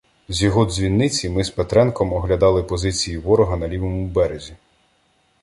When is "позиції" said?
2.63-3.17